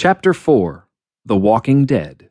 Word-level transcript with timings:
Chapter 0.00 0.32
4 0.32 0.86
The 1.24 1.36
Walking 1.36 1.84
Dead. 1.84 2.30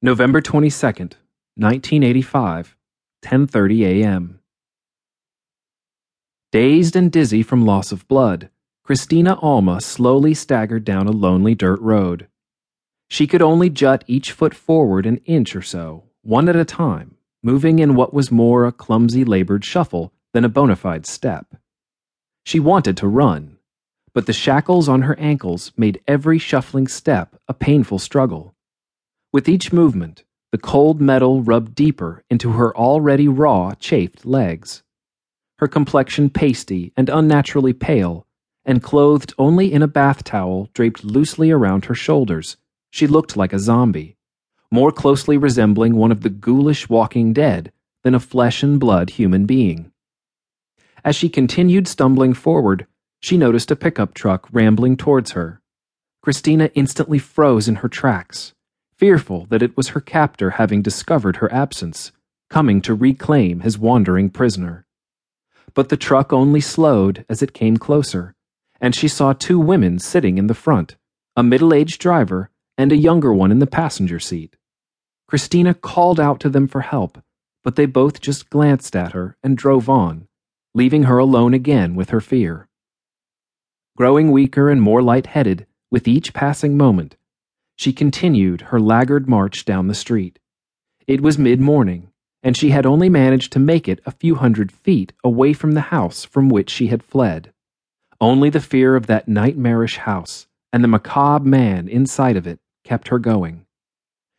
November 0.00 0.40
22nd, 0.40 1.16
1985, 1.56 2.74
10:30 3.22 3.84
a.m. 3.84 4.40
Dazed 6.52 6.96
and 6.96 7.12
dizzy 7.12 7.42
from 7.42 7.66
loss 7.66 7.92
of 7.92 8.08
blood, 8.08 8.48
Christina 8.82 9.34
Alma 9.42 9.82
slowly 9.82 10.32
staggered 10.32 10.86
down 10.86 11.06
a 11.06 11.10
lonely 11.10 11.54
dirt 11.54 11.80
road. 11.82 12.28
She 13.10 13.26
could 13.26 13.42
only 13.42 13.68
jut 13.68 14.04
each 14.06 14.32
foot 14.32 14.54
forward 14.54 15.04
an 15.04 15.18
inch 15.26 15.54
or 15.54 15.60
so, 15.60 16.04
one 16.22 16.48
at 16.48 16.56
a 16.56 16.64
time, 16.64 17.18
moving 17.42 17.78
in 17.78 17.94
what 17.94 18.14
was 18.14 18.30
more 18.30 18.64
a 18.64 18.72
clumsy 18.72 19.22
labored 19.22 19.66
shuffle 19.66 20.14
than 20.32 20.46
a 20.46 20.48
bona 20.48 20.76
fide 20.76 21.04
step. 21.04 21.56
She 22.42 22.58
wanted 22.58 22.96
to 22.96 23.06
run, 23.06 23.58
but 24.14 24.26
the 24.26 24.32
shackles 24.32 24.88
on 24.88 25.02
her 25.02 25.18
ankles 25.18 25.72
made 25.76 26.00
every 26.06 26.38
shuffling 26.38 26.86
step 26.86 27.36
a 27.48 27.54
painful 27.54 27.98
struggle. 27.98 28.54
With 29.32 29.48
each 29.48 29.72
movement, 29.72 30.24
the 30.50 30.58
cold 30.58 31.00
metal 31.00 31.42
rubbed 31.42 31.74
deeper 31.74 32.22
into 32.28 32.52
her 32.52 32.76
already 32.76 33.26
raw, 33.26 33.74
chafed 33.74 34.26
legs. 34.26 34.82
Her 35.58 35.68
complexion 35.68 36.28
pasty 36.28 36.92
and 36.96 37.08
unnaturally 37.08 37.72
pale, 37.72 38.26
and 38.64 38.82
clothed 38.82 39.32
only 39.38 39.72
in 39.72 39.82
a 39.82 39.88
bath 39.88 40.24
towel 40.24 40.68
draped 40.74 41.04
loosely 41.04 41.50
around 41.50 41.86
her 41.86 41.94
shoulders, 41.94 42.58
she 42.90 43.06
looked 43.06 43.36
like 43.36 43.54
a 43.54 43.58
zombie, 43.58 44.16
more 44.70 44.92
closely 44.92 45.38
resembling 45.38 45.96
one 45.96 46.12
of 46.12 46.20
the 46.20 46.30
ghoulish 46.30 46.88
walking 46.88 47.32
dead 47.32 47.72
than 48.02 48.14
a 48.14 48.20
flesh 48.20 48.62
and 48.62 48.78
blood 48.78 49.10
human 49.10 49.46
being. 49.46 49.90
As 51.04 51.16
she 51.16 51.28
continued 51.28 51.88
stumbling 51.88 52.34
forward, 52.34 52.86
she 53.22 53.36
noticed 53.36 53.70
a 53.70 53.76
pickup 53.76 54.14
truck 54.14 54.48
rambling 54.52 54.96
towards 54.96 55.30
her. 55.32 55.60
Christina 56.22 56.70
instantly 56.74 57.18
froze 57.18 57.68
in 57.68 57.76
her 57.76 57.88
tracks, 57.88 58.52
fearful 58.96 59.46
that 59.46 59.62
it 59.62 59.76
was 59.76 59.88
her 59.88 60.00
captor 60.00 60.50
having 60.50 60.82
discovered 60.82 61.36
her 61.36 61.52
absence, 61.52 62.10
coming 62.50 62.82
to 62.82 62.94
reclaim 62.94 63.60
his 63.60 63.78
wandering 63.78 64.28
prisoner. 64.28 64.86
But 65.72 65.88
the 65.88 65.96
truck 65.96 66.32
only 66.32 66.60
slowed 66.60 67.24
as 67.28 67.42
it 67.42 67.54
came 67.54 67.76
closer, 67.76 68.34
and 68.80 68.94
she 68.94 69.08
saw 69.08 69.32
two 69.32 69.58
women 69.58 70.00
sitting 70.00 70.36
in 70.36 70.48
the 70.48 70.54
front, 70.54 70.96
a 71.36 71.42
middle 71.42 71.72
aged 71.72 72.00
driver 72.00 72.50
and 72.76 72.90
a 72.90 72.96
younger 72.96 73.32
one 73.32 73.52
in 73.52 73.60
the 73.60 73.66
passenger 73.66 74.18
seat. 74.18 74.56
Christina 75.28 75.74
called 75.74 76.18
out 76.18 76.40
to 76.40 76.50
them 76.50 76.66
for 76.66 76.80
help, 76.80 77.22
but 77.62 77.76
they 77.76 77.86
both 77.86 78.20
just 78.20 78.50
glanced 78.50 78.96
at 78.96 79.12
her 79.12 79.36
and 79.42 79.56
drove 79.56 79.88
on, 79.88 80.26
leaving 80.74 81.04
her 81.04 81.18
alone 81.18 81.54
again 81.54 81.94
with 81.94 82.10
her 82.10 82.20
fear. 82.20 82.68
Growing 83.94 84.30
weaker 84.30 84.70
and 84.70 84.80
more 84.80 85.02
light-headed 85.02 85.66
with 85.90 86.08
each 86.08 86.32
passing 86.32 86.78
moment, 86.78 87.16
she 87.76 87.92
continued 87.92 88.62
her 88.62 88.80
laggard 88.80 89.28
march 89.28 89.66
down 89.66 89.86
the 89.86 89.94
street. 89.94 90.38
It 91.06 91.20
was 91.20 91.38
mid-morning, 91.38 92.10
and 92.42 92.56
she 92.56 92.70
had 92.70 92.86
only 92.86 93.10
managed 93.10 93.52
to 93.52 93.58
make 93.58 93.88
it 93.88 94.00
a 94.06 94.10
few 94.12 94.36
hundred 94.36 94.72
feet 94.72 95.12
away 95.22 95.52
from 95.52 95.72
the 95.72 95.92
house 95.92 96.24
from 96.24 96.48
which 96.48 96.70
she 96.70 96.86
had 96.86 97.02
fled. 97.02 97.52
Only 98.18 98.48
the 98.48 98.60
fear 98.60 98.96
of 98.96 99.08
that 99.08 99.28
nightmarish 99.28 99.98
house 99.98 100.46
and 100.72 100.82
the 100.82 100.88
macabre 100.88 101.44
man 101.44 101.86
inside 101.86 102.36
of 102.36 102.46
it 102.46 102.60
kept 102.84 103.08
her 103.08 103.18
going. 103.18 103.66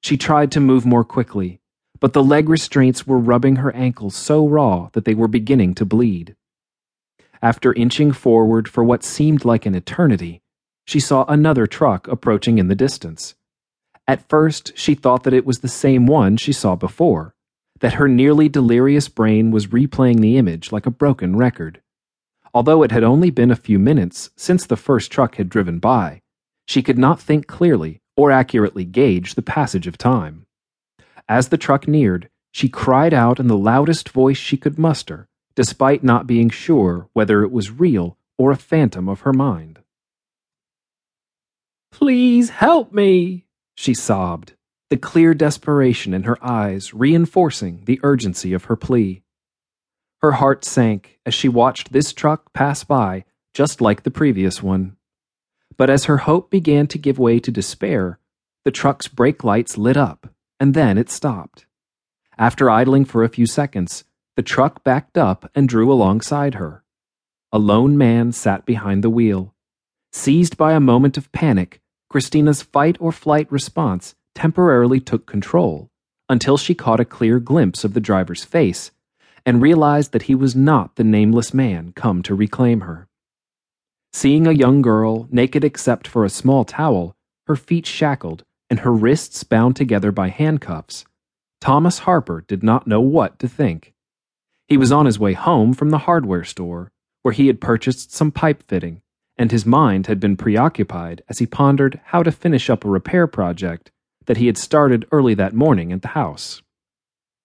She 0.00 0.16
tried 0.16 0.52
to 0.52 0.60
move 0.60 0.86
more 0.86 1.04
quickly, 1.04 1.60
but 2.00 2.14
the 2.14 2.24
leg 2.24 2.48
restraints 2.48 3.06
were 3.06 3.18
rubbing 3.18 3.56
her 3.56 3.74
ankles 3.74 4.16
so 4.16 4.48
raw 4.48 4.88
that 4.92 5.04
they 5.04 5.14
were 5.14 5.28
beginning 5.28 5.74
to 5.74 5.84
bleed. 5.84 6.34
After 7.44 7.74
inching 7.74 8.12
forward 8.12 8.68
for 8.68 8.82
what 8.82 9.04
seemed 9.04 9.44
like 9.44 9.66
an 9.66 9.74
eternity, 9.74 10.40
she 10.86 10.98
saw 10.98 11.26
another 11.26 11.66
truck 11.66 12.08
approaching 12.08 12.56
in 12.56 12.68
the 12.68 12.74
distance. 12.74 13.34
At 14.08 14.26
first, 14.30 14.72
she 14.78 14.94
thought 14.94 15.24
that 15.24 15.34
it 15.34 15.44
was 15.44 15.58
the 15.58 15.68
same 15.68 16.06
one 16.06 16.38
she 16.38 16.54
saw 16.54 16.74
before, 16.74 17.34
that 17.80 18.00
her 18.00 18.08
nearly 18.08 18.48
delirious 18.48 19.10
brain 19.10 19.50
was 19.50 19.66
replaying 19.66 20.20
the 20.20 20.38
image 20.38 20.72
like 20.72 20.86
a 20.86 20.90
broken 20.90 21.36
record. 21.36 21.82
Although 22.54 22.82
it 22.82 22.92
had 22.92 23.04
only 23.04 23.28
been 23.28 23.50
a 23.50 23.56
few 23.56 23.78
minutes 23.78 24.30
since 24.36 24.64
the 24.64 24.74
first 24.74 25.12
truck 25.12 25.34
had 25.34 25.50
driven 25.50 25.80
by, 25.80 26.22
she 26.66 26.82
could 26.82 26.96
not 26.96 27.20
think 27.20 27.46
clearly 27.46 28.00
or 28.16 28.30
accurately 28.30 28.86
gauge 28.86 29.34
the 29.34 29.42
passage 29.42 29.86
of 29.86 29.98
time. 29.98 30.46
As 31.28 31.48
the 31.48 31.58
truck 31.58 31.86
neared, 31.86 32.30
she 32.52 32.70
cried 32.70 33.12
out 33.12 33.38
in 33.38 33.48
the 33.48 33.58
loudest 33.58 34.08
voice 34.08 34.38
she 34.38 34.56
could 34.56 34.78
muster 34.78 35.28
despite 35.56 36.02
not 36.02 36.26
being 36.26 36.50
sure 36.50 37.08
whether 37.12 37.42
it 37.42 37.52
was 37.52 37.70
real 37.70 38.16
or 38.36 38.50
a 38.50 38.56
phantom 38.56 39.08
of 39.08 39.20
her 39.20 39.32
mind. 39.32 39.80
Please 41.92 42.50
help 42.50 42.92
me, 42.92 43.46
she 43.76 43.94
sobbed, 43.94 44.54
the 44.90 44.96
clear 44.96 45.32
desperation 45.32 46.12
in 46.12 46.24
her 46.24 46.38
eyes 46.44 46.92
reinforcing 46.92 47.82
the 47.84 48.00
urgency 48.02 48.52
of 48.52 48.64
her 48.64 48.76
plea. 48.76 49.22
Her 50.20 50.32
heart 50.32 50.64
sank 50.64 51.20
as 51.24 51.34
she 51.34 51.48
watched 51.48 51.92
this 51.92 52.12
truck 52.12 52.52
pass 52.52 52.82
by 52.82 53.24
just 53.52 53.80
like 53.80 54.02
the 54.02 54.10
previous 54.10 54.62
one. 54.62 54.96
But 55.76 55.90
as 55.90 56.04
her 56.04 56.18
hope 56.18 56.50
began 56.50 56.86
to 56.88 56.98
give 56.98 57.18
way 57.18 57.38
to 57.38 57.50
despair, 57.50 58.18
the 58.64 58.70
truck's 58.70 59.06
brake 59.06 59.44
lights 59.44 59.78
lit 59.78 59.96
up, 59.96 60.28
and 60.58 60.74
then 60.74 60.98
it 60.98 61.10
stopped. 61.10 61.66
After 62.36 62.68
idling 62.68 63.04
for 63.04 63.22
a 63.22 63.28
few 63.28 63.46
seconds, 63.46 64.04
the 64.36 64.42
truck 64.42 64.82
backed 64.82 65.16
up 65.16 65.50
and 65.54 65.68
drew 65.68 65.92
alongside 65.92 66.54
her. 66.54 66.82
A 67.52 67.58
lone 67.58 67.96
man 67.96 68.32
sat 68.32 68.66
behind 68.66 69.04
the 69.04 69.10
wheel. 69.10 69.54
Seized 70.12 70.56
by 70.56 70.72
a 70.72 70.80
moment 70.80 71.16
of 71.16 71.30
panic, 71.32 71.80
Christina's 72.10 72.62
fight 72.62 72.96
or 73.00 73.12
flight 73.12 73.50
response 73.50 74.14
temporarily 74.34 75.00
took 75.00 75.26
control 75.26 75.90
until 76.28 76.56
she 76.56 76.74
caught 76.74 77.00
a 77.00 77.04
clear 77.04 77.38
glimpse 77.38 77.84
of 77.84 77.94
the 77.94 78.00
driver's 78.00 78.44
face 78.44 78.90
and 79.46 79.62
realized 79.62 80.12
that 80.12 80.22
he 80.22 80.34
was 80.34 80.56
not 80.56 80.96
the 80.96 81.04
nameless 81.04 81.52
man 81.52 81.92
come 81.94 82.22
to 82.22 82.34
reclaim 82.34 82.80
her. 82.80 83.08
Seeing 84.12 84.46
a 84.46 84.52
young 84.52 84.80
girl, 84.80 85.28
naked 85.30 85.64
except 85.64 86.08
for 86.08 86.24
a 86.24 86.30
small 86.30 86.64
towel, 86.64 87.14
her 87.46 87.56
feet 87.56 87.86
shackled, 87.86 88.44
and 88.70 88.80
her 88.80 88.92
wrists 88.92 89.44
bound 89.44 89.76
together 89.76 90.10
by 90.10 90.28
handcuffs, 90.28 91.04
Thomas 91.60 92.00
Harper 92.00 92.44
did 92.46 92.62
not 92.62 92.86
know 92.86 93.00
what 93.00 93.38
to 93.38 93.48
think. 93.48 93.93
He 94.66 94.76
was 94.76 94.90
on 94.90 95.06
his 95.06 95.18
way 95.18 95.34
home 95.34 95.74
from 95.74 95.90
the 95.90 95.98
hardware 95.98 96.44
store, 96.44 96.90
where 97.22 97.32
he 97.32 97.48
had 97.48 97.60
purchased 97.60 98.12
some 98.12 98.30
pipe 98.30 98.62
fitting, 98.66 99.02
and 99.36 99.50
his 99.50 99.66
mind 99.66 100.06
had 100.06 100.20
been 100.20 100.36
preoccupied 100.36 101.22
as 101.28 101.38
he 101.38 101.46
pondered 101.46 102.00
how 102.06 102.22
to 102.22 102.32
finish 102.32 102.70
up 102.70 102.84
a 102.84 102.88
repair 102.88 103.26
project 103.26 103.90
that 104.26 104.38
he 104.38 104.46
had 104.46 104.56
started 104.56 105.06
early 105.12 105.34
that 105.34 105.54
morning 105.54 105.92
at 105.92 106.02
the 106.02 106.08
house. 106.08 106.62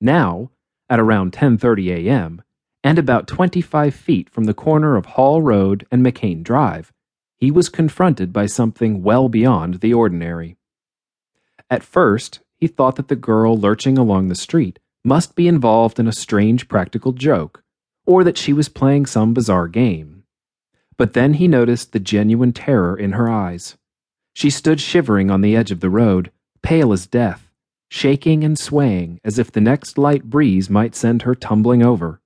Now, 0.00 0.50
at 0.88 1.00
around 1.00 1.32
10:30 1.32 2.06
a.m., 2.06 2.42
and 2.84 2.98
about 2.98 3.26
25 3.26 3.94
feet 3.94 4.30
from 4.30 4.44
the 4.44 4.54
corner 4.54 4.96
of 4.96 5.06
Hall 5.06 5.42
Road 5.42 5.86
and 5.90 6.04
McCain 6.04 6.44
Drive, 6.44 6.92
he 7.36 7.50
was 7.50 7.68
confronted 7.68 8.32
by 8.32 8.46
something 8.46 9.02
well 9.02 9.28
beyond 9.28 9.80
the 9.80 9.92
ordinary. 9.92 10.56
At 11.68 11.82
first, 11.82 12.40
he 12.56 12.68
thought 12.68 12.96
that 12.96 13.08
the 13.08 13.16
girl 13.16 13.58
lurching 13.58 13.98
along 13.98 14.28
the 14.28 14.34
street 14.34 14.78
must 15.08 15.34
be 15.34 15.48
involved 15.48 15.98
in 15.98 16.06
a 16.06 16.12
strange 16.12 16.68
practical 16.68 17.12
joke, 17.12 17.64
or 18.04 18.22
that 18.22 18.36
she 18.36 18.52
was 18.52 18.68
playing 18.68 19.06
some 19.06 19.32
bizarre 19.32 19.66
game. 19.66 20.22
But 20.98 21.14
then 21.14 21.34
he 21.34 21.48
noticed 21.48 21.92
the 21.92 21.98
genuine 21.98 22.52
terror 22.52 22.94
in 22.94 23.12
her 23.12 23.26
eyes. 23.26 23.78
She 24.34 24.50
stood 24.50 24.82
shivering 24.82 25.30
on 25.30 25.40
the 25.40 25.56
edge 25.56 25.70
of 25.70 25.80
the 25.80 25.88
road, 25.88 26.30
pale 26.62 26.92
as 26.92 27.06
death, 27.06 27.50
shaking 27.90 28.44
and 28.44 28.58
swaying 28.58 29.18
as 29.24 29.38
if 29.38 29.50
the 29.50 29.62
next 29.62 29.96
light 29.96 30.24
breeze 30.24 30.68
might 30.68 30.94
send 30.94 31.22
her 31.22 31.34
tumbling 31.34 31.82
over. 31.82 32.20